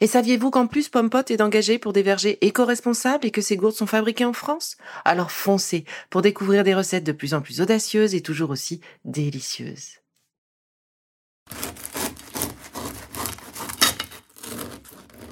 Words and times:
Et 0.00 0.06
saviez-vous 0.06 0.50
qu'en 0.50 0.66
plus 0.66 0.88
Pompot 0.88 1.24
est 1.28 1.40
engagé 1.40 1.78
pour 1.78 1.92
des 1.92 2.02
vergers 2.02 2.38
éco-responsables 2.42 3.26
et 3.26 3.30
que 3.30 3.40
ces 3.40 3.56
gourdes 3.56 3.74
sont 3.74 3.86
fabriquées 3.86 4.26
en 4.26 4.32
France? 4.32 4.76
Alors 5.04 5.30
foncez 5.30 5.84
pour 6.10 6.22
découvrir 6.22 6.64
des 6.64 6.74
recettes 6.74 7.04
de 7.04 7.12
plus 7.12 7.32
en 7.32 7.40
plus 7.40 7.60
audacieuses 7.60 8.14
et 8.14 8.20
toujours 8.20 8.50
aussi 8.50 8.80
délicieuses. 9.04 10.00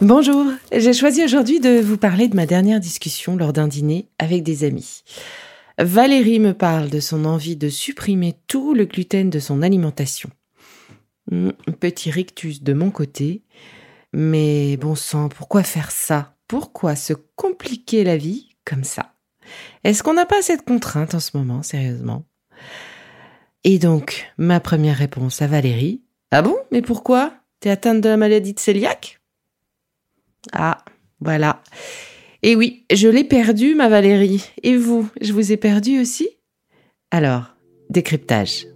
Bonjour, 0.00 0.46
j'ai 0.72 0.92
choisi 0.92 1.24
aujourd'hui 1.24 1.60
de 1.60 1.80
vous 1.80 1.96
parler 1.96 2.28
de 2.28 2.36
ma 2.36 2.46
dernière 2.46 2.80
discussion 2.80 3.36
lors 3.36 3.52
d'un 3.52 3.68
dîner 3.68 4.08
avec 4.18 4.42
des 4.42 4.64
amis. 4.64 5.02
Valérie 5.78 6.40
me 6.40 6.52
parle 6.52 6.88
de 6.88 7.00
son 7.00 7.24
envie 7.24 7.56
de 7.56 7.68
supprimer 7.68 8.34
tout 8.46 8.74
le 8.74 8.86
gluten 8.86 9.30
de 9.30 9.38
son 9.38 9.62
alimentation. 9.62 10.30
Hmm, 11.30 11.50
petit 11.80 12.10
rictus 12.10 12.62
de 12.62 12.72
mon 12.74 12.90
côté, 12.90 13.42
mais 14.14 14.76
bon 14.76 14.94
sang, 14.94 15.28
pourquoi 15.28 15.64
faire 15.64 15.90
ça? 15.90 16.36
Pourquoi 16.46 16.94
se 16.94 17.12
compliquer 17.12 18.04
la 18.04 18.16
vie 18.16 18.50
comme 18.64 18.84
ça? 18.84 19.14
Est-ce 19.82 20.02
qu'on 20.02 20.14
n'a 20.14 20.24
pas 20.24 20.40
cette 20.40 20.64
contrainte 20.64 21.14
en 21.14 21.20
ce 21.20 21.36
moment, 21.36 21.62
sérieusement? 21.62 22.24
Et 23.64 23.78
donc, 23.78 24.32
ma 24.38 24.60
première 24.60 24.96
réponse 24.96 25.42
à 25.42 25.48
Valérie. 25.48 26.02
Ah 26.30 26.42
bon? 26.42 26.56
Mais 26.70 26.80
pourquoi? 26.80 27.34
T'es 27.58 27.70
atteinte 27.70 28.00
de 28.02 28.08
la 28.08 28.16
maladie 28.16 28.54
de 28.54 28.60
cœliaque? 28.60 29.20
Ah, 30.52 30.84
voilà. 31.20 31.62
Et 32.42 32.54
oui, 32.54 32.86
je 32.92 33.08
l'ai 33.08 33.24
perdue, 33.24 33.74
ma 33.74 33.88
Valérie. 33.88 34.48
Et 34.62 34.76
vous, 34.76 35.08
je 35.20 35.32
vous 35.32 35.50
ai 35.50 35.56
perdu 35.56 36.00
aussi? 36.00 36.28
Alors, 37.10 37.56
décryptage. 37.90 38.66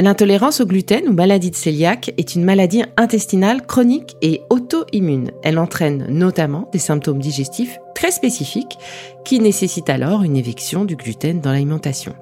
L'intolérance 0.00 0.60
au 0.60 0.66
gluten 0.66 1.08
ou 1.08 1.12
maladie 1.12 1.50
de 1.50 1.56
cœliaque 1.56 2.14
est 2.18 2.36
une 2.36 2.44
maladie 2.44 2.84
intestinale 2.96 3.66
chronique 3.66 4.16
et 4.22 4.42
auto-immune. 4.48 5.32
Elle 5.42 5.58
entraîne 5.58 6.06
notamment 6.08 6.68
des 6.72 6.78
symptômes 6.78 7.18
digestifs 7.18 7.78
très 7.96 8.12
spécifiques 8.12 8.78
qui 9.24 9.40
nécessitent 9.40 9.90
alors 9.90 10.22
une 10.22 10.36
éviction 10.36 10.84
du 10.84 10.94
gluten 10.94 11.40
dans 11.40 11.50
l'alimentation. 11.50 12.14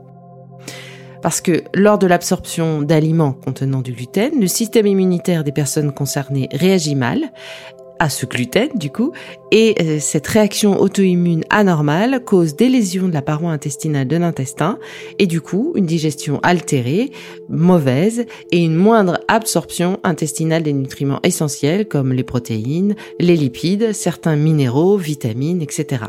Parce 1.20 1.42
que 1.42 1.64
lors 1.74 1.98
de 1.98 2.06
l'absorption 2.06 2.80
d'aliments 2.80 3.34
contenant 3.34 3.82
du 3.82 3.92
gluten, 3.92 4.40
le 4.40 4.46
système 4.46 4.86
immunitaire 4.86 5.44
des 5.44 5.52
personnes 5.52 5.92
concernées 5.92 6.48
réagit 6.52 6.94
mal 6.94 7.30
à 7.98 8.08
ce 8.08 8.26
gluten 8.26 8.68
du 8.74 8.90
coup, 8.90 9.12
et 9.52 9.74
euh, 9.80 9.98
cette 10.00 10.26
réaction 10.26 10.80
auto-immune 10.80 11.44
anormale 11.50 12.22
cause 12.24 12.56
des 12.56 12.68
lésions 12.68 13.08
de 13.08 13.14
la 13.14 13.22
paroi 13.22 13.50
intestinale 13.50 14.08
de 14.08 14.16
l'intestin, 14.16 14.78
et 15.18 15.26
du 15.26 15.40
coup 15.40 15.72
une 15.76 15.86
digestion 15.86 16.40
altérée, 16.42 17.12
mauvaise, 17.48 18.26
et 18.52 18.64
une 18.64 18.76
moindre 18.76 19.20
absorption 19.28 19.98
intestinale 20.04 20.62
des 20.62 20.72
nutriments 20.72 21.20
essentiels 21.22 21.86
comme 21.86 22.12
les 22.12 22.24
protéines, 22.24 22.94
les 23.18 23.36
lipides, 23.36 23.92
certains 23.92 24.36
minéraux, 24.36 24.96
vitamines, 24.96 25.62
etc. 25.62 26.04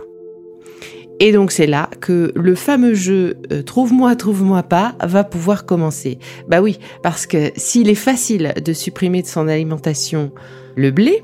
Et 1.19 1.31
donc 1.31 1.51
c'est 1.51 1.67
là 1.67 1.89
que 1.99 2.31
le 2.35 2.55
fameux 2.55 2.93
jeu 2.93 3.37
euh, 3.51 3.63
trouve-moi, 3.63 4.15
trouve-moi 4.15 4.63
pas 4.63 4.95
va 5.03 5.23
pouvoir 5.23 5.65
commencer. 5.65 6.19
Bah 6.47 6.61
oui, 6.61 6.77
parce 7.01 7.25
que 7.25 7.51
s'il 7.55 7.89
est 7.89 7.95
facile 7.95 8.53
de 8.63 8.73
supprimer 8.73 9.23
de 9.23 9.27
son 9.27 9.47
alimentation 9.47 10.31
le 10.75 10.91
blé, 10.91 11.23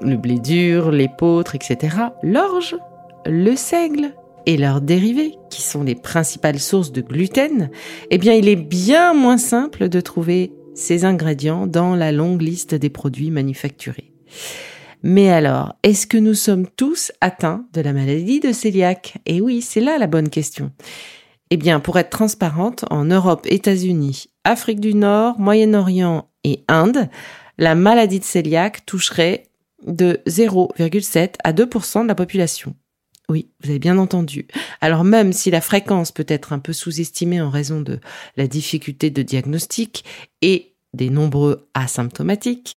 le 0.00 0.16
blé 0.16 0.38
dur, 0.38 0.90
l'épeautre, 0.90 1.54
etc., 1.54 1.96
l'orge, 2.22 2.76
le 3.26 3.54
seigle 3.56 4.14
et 4.46 4.56
leurs 4.56 4.80
dérivés, 4.80 5.34
qui 5.50 5.62
sont 5.62 5.82
les 5.82 5.94
principales 5.94 6.58
sources 6.58 6.92
de 6.92 7.02
gluten, 7.02 7.70
eh 8.10 8.18
bien, 8.18 8.32
il 8.32 8.48
est 8.48 8.56
bien 8.56 9.14
moins 9.14 9.38
simple 9.38 9.88
de 9.88 10.00
trouver 10.00 10.52
ces 10.74 11.04
ingrédients 11.04 11.66
dans 11.66 11.94
la 11.94 12.12
longue 12.12 12.42
liste 12.42 12.74
des 12.74 12.90
produits 12.90 13.30
manufacturés. 13.30 14.12
Mais 15.02 15.30
alors, 15.30 15.74
est-ce 15.82 16.06
que 16.06 16.18
nous 16.18 16.34
sommes 16.34 16.66
tous 16.76 17.12
atteints 17.20 17.64
de 17.72 17.80
la 17.80 17.92
maladie 17.92 18.40
de 18.40 18.52
cœliaque? 18.52 19.14
Eh 19.26 19.40
oui, 19.40 19.62
c'est 19.62 19.80
là 19.80 19.98
la 19.98 20.06
bonne 20.06 20.28
question. 20.28 20.72
Eh 21.50 21.56
bien, 21.56 21.80
pour 21.80 21.98
être 21.98 22.10
transparente, 22.10 22.84
en 22.90 23.04
Europe, 23.06 23.46
États-Unis, 23.46 24.26
Afrique 24.44 24.80
du 24.80 24.94
Nord, 24.94 25.38
Moyen-Orient 25.38 26.28
et 26.44 26.64
Inde, 26.68 27.08
la 27.58 27.74
maladie 27.74 28.20
de 28.20 28.24
cœliaque 28.24 28.86
toucherait 28.86 29.49
de 29.86 30.20
0,7 30.26 31.34
à 31.44 31.52
2% 31.52 32.02
de 32.02 32.08
la 32.08 32.14
population. 32.14 32.74
Oui, 33.28 33.48
vous 33.62 33.70
avez 33.70 33.78
bien 33.78 33.96
entendu. 33.98 34.48
Alors 34.80 35.04
même 35.04 35.32
si 35.32 35.50
la 35.50 35.60
fréquence 35.60 36.10
peut 36.10 36.26
être 36.26 36.52
un 36.52 36.58
peu 36.58 36.72
sous-estimée 36.72 37.40
en 37.40 37.48
raison 37.48 37.80
de 37.80 38.00
la 38.36 38.48
difficulté 38.48 39.10
de 39.10 39.22
diagnostic 39.22 40.04
et 40.42 40.74
des 40.94 41.10
nombreux 41.10 41.68
asymptomatiques, 41.74 42.74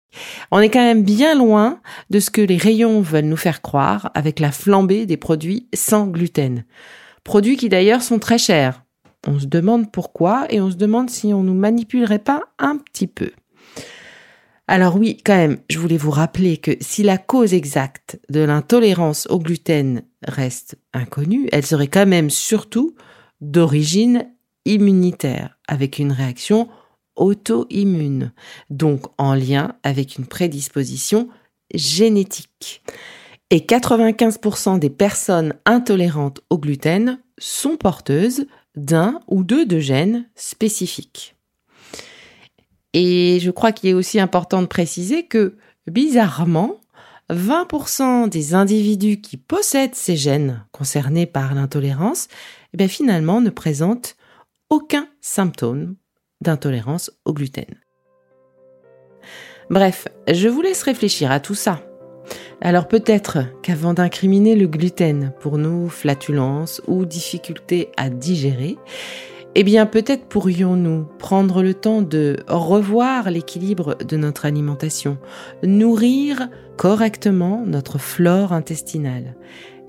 on 0.52 0.60
est 0.60 0.70
quand 0.70 0.84
même 0.84 1.04
bien 1.04 1.36
loin 1.36 1.82
de 2.12 2.20
ce 2.20 2.30
que 2.30 2.42
les 2.42 2.58
rayons 2.58 3.02
veulent 3.02 3.26
nous 3.26 3.36
faire 3.36 3.64
croire 3.64 4.12
avec 4.14 4.40
la 4.40 4.52
flambée 4.52 5.08
des 5.08 5.18
produits 5.18 5.68
sans 5.74 6.06
gluten. 6.06 6.66
Produits 7.24 7.58
qui 7.58 7.70
d'ailleurs 7.70 8.04
sont 8.04 8.20
très 8.20 8.38
chers. 8.38 8.84
On 9.26 9.40
se 9.40 9.46
demande 9.46 9.92
pourquoi 9.92 10.46
et 10.50 10.62
on 10.62 10.70
se 10.70 10.76
demande 10.76 11.10
si 11.10 11.34
on 11.34 11.42
nous 11.42 11.54
manipulerait 11.56 12.20
pas 12.20 12.44
un 12.60 12.78
petit 12.78 13.08
peu. 13.08 13.32
Alors 14.74 14.96
oui, 14.96 15.20
quand 15.24 15.36
même, 15.36 15.60
je 15.70 15.78
voulais 15.78 15.98
vous 15.98 16.10
rappeler 16.10 16.58
que 16.58 16.72
si 16.82 17.04
la 17.04 17.20
cause 17.20 17.54
exacte 17.54 18.20
de 18.32 18.40
l'intolérance 18.40 19.28
au 19.30 19.38
gluten 19.38 20.02
reste 20.28 20.80
inconnue, 20.94 21.48
elle 21.52 21.64
serait 21.64 21.90
quand 21.90 22.08
même 22.08 22.32
surtout 22.32 22.96
d'origine 23.40 24.28
immunitaire, 24.66 25.60
avec 25.68 26.00
une 26.00 26.12
réaction 26.12 26.70
auto-immune, 27.16 28.32
donc 28.72 29.04
en 29.20 29.36
lien 29.36 29.76
avec 29.84 30.18
une 30.18 30.26
prédisposition 30.26 31.30
génétique. 31.76 32.82
Et 33.52 33.60
95% 33.60 34.80
des 34.80 34.90
personnes 34.90 35.54
intolérantes 35.68 36.42
au 36.50 36.58
gluten 36.58 37.20
sont 37.38 37.78
porteuses 37.78 38.48
d'un 38.76 39.20
ou 39.28 39.44
deux 39.44 39.68
de 39.68 39.78
gènes 39.78 40.28
spécifiques. 40.34 41.36
Et 42.94 43.40
je 43.42 43.52
crois 43.52 43.72
qu'il 43.72 43.90
est 43.90 43.94
aussi 43.94 44.20
important 44.20 44.62
de 44.62 44.68
préciser 44.68 45.26
que, 45.26 45.58
bizarrement, 45.88 46.80
20% 47.30 48.30
des 48.30 48.54
individus 48.54 49.22
qui 49.22 49.38
possèdent 49.38 49.96
ces 49.96 50.16
gènes 50.16 50.66
concernés 50.72 51.26
par 51.26 51.56
l'intolérance, 51.56 52.28
eh 52.74 52.78
bien 52.78 52.88
finalement 52.88 53.42
ne 53.42 53.50
présentent 53.50 54.16
aucun 54.70 55.08
symptôme 55.22 55.96
d'intolérance 56.42 57.12
au 57.26 57.34
gluten. 57.34 57.76
Bref, 59.70 60.08
je 60.32 60.50
vous 60.50 60.62
laisse 60.62 60.84
réfléchir 60.84 61.32
à 61.32 61.40
tout 61.40 61.56
ça. 61.56 61.82
Alors 62.62 62.88
peut-être 62.88 63.40
qu'avant 63.62 63.94
d'incriminer 63.94 64.56
le 64.56 64.68
gluten 64.68 65.34
pour 65.40 65.58
nous 65.58 65.90
flatulence 65.90 66.82
ou 66.88 67.06
difficulté 67.06 67.90
à 67.98 68.10
digérer, 68.10 68.78
eh 69.56 69.64
bien, 69.64 69.86
peut-être 69.86 70.26
pourrions-nous 70.26 71.06
prendre 71.20 71.62
le 71.62 71.74
temps 71.74 72.02
de 72.02 72.38
revoir 72.48 73.30
l'équilibre 73.30 73.96
de 73.96 74.18
notre 74.18 74.46
alimentation, 74.46 75.18
nourrir 75.64 76.50
correctement 76.76 77.64
notre 77.66 78.00
flore 78.00 78.52
intestinale. 78.52 79.36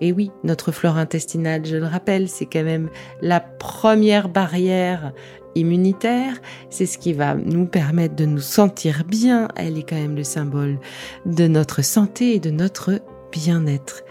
Et 0.00 0.12
oui, 0.12 0.30
notre 0.42 0.70
flore 0.70 0.98
intestinale, 0.98 1.64
je 1.64 1.76
le 1.76 1.86
rappelle, 1.86 2.28
c'est 2.28 2.44
quand 2.46 2.64
même 2.64 2.90
la 3.22 3.40
première 3.40 4.28
barrière 4.28 5.12
immunitaire, 5.54 6.34
c'est 6.68 6.84
ce 6.84 6.98
qui 6.98 7.12
va 7.12 7.34
nous 7.34 7.64
permettre 7.64 8.16
de 8.16 8.26
nous 8.26 8.40
sentir 8.40 9.04
bien, 9.06 9.48
elle 9.56 9.78
est 9.78 9.88
quand 9.88 9.96
même 9.96 10.16
le 10.16 10.24
symbole 10.24 10.78
de 11.24 11.46
notre 11.46 11.82
santé 11.82 12.34
et 12.34 12.40
de 12.40 12.50
notre 12.50 13.00
bien-être. 13.32 14.02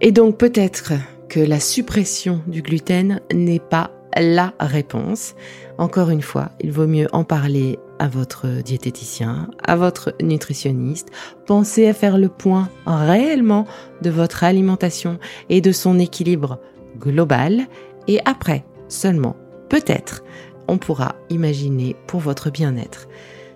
Et 0.00 0.10
donc 0.10 0.38
peut-être 0.38 0.94
que 1.28 1.40
la 1.40 1.60
suppression 1.60 2.40
du 2.46 2.62
gluten 2.62 3.20
n'est 3.32 3.60
pas 3.60 3.95
la 4.20 4.54
réponse. 4.60 5.34
Encore 5.78 6.10
une 6.10 6.22
fois, 6.22 6.50
il 6.60 6.72
vaut 6.72 6.86
mieux 6.86 7.08
en 7.12 7.24
parler 7.24 7.78
à 7.98 8.08
votre 8.08 8.62
diététicien, 8.62 9.48
à 9.64 9.76
votre 9.76 10.14
nutritionniste. 10.22 11.08
Pensez 11.46 11.86
à 11.86 11.94
faire 11.94 12.18
le 12.18 12.28
point 12.28 12.68
réellement 12.86 13.66
de 14.02 14.10
votre 14.10 14.44
alimentation 14.44 15.18
et 15.48 15.60
de 15.60 15.72
son 15.72 15.98
équilibre 15.98 16.58
global. 16.98 17.66
Et 18.08 18.20
après, 18.24 18.64
seulement, 18.88 19.36
peut-être, 19.68 20.22
on 20.68 20.78
pourra 20.78 21.16
imaginer 21.30 21.96
pour 22.06 22.20
votre 22.20 22.50
bien-être 22.50 23.08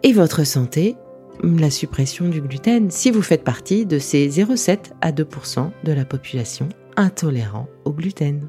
et 0.02 0.12
votre 0.12 0.44
santé 0.44 0.96
la 1.42 1.70
suppression 1.70 2.28
du 2.28 2.40
gluten 2.40 2.90
si 2.90 3.10
vous 3.10 3.22
faites 3.22 3.44
partie 3.44 3.86
de 3.86 3.98
ces 3.98 4.28
0,7 4.28 4.92
à 5.00 5.12
2% 5.12 5.70
de 5.84 5.92
la 5.92 6.04
population 6.04 6.68
intolérant 6.96 7.68
au 7.84 7.92
gluten. 7.92 8.48